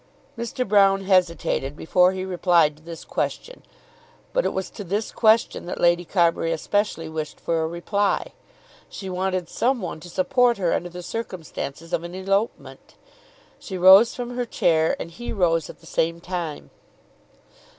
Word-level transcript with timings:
Mr. 0.35 0.67
Broune 0.67 1.03
hesitated 1.05 1.75
before 1.77 2.11
he 2.13 2.25
replied 2.25 2.75
to 2.75 2.81
this 2.81 3.05
question. 3.05 3.61
But 4.33 4.45
it 4.45 4.49
was 4.51 4.71
to 4.71 4.83
this 4.83 5.11
question 5.11 5.67
that 5.67 5.79
Lady 5.79 6.05
Carbury 6.05 6.51
especially 6.51 7.07
wished 7.07 7.39
for 7.39 7.61
a 7.61 7.67
reply. 7.67 8.31
She 8.89 9.11
wanted 9.11 9.47
some 9.47 9.79
one 9.79 9.99
to 9.99 10.09
support 10.09 10.57
her 10.57 10.73
under 10.73 10.89
the 10.89 11.03
circumstances 11.03 11.93
of 11.93 12.03
an 12.03 12.15
elopement. 12.15 12.95
She 13.59 13.77
rose 13.77 14.15
from 14.15 14.31
her 14.35 14.45
chair, 14.47 14.95
and 14.99 15.11
he 15.11 15.31
rose 15.31 15.69
at 15.69 15.81
the 15.81 15.85
same 15.85 16.19
time. 16.19 16.71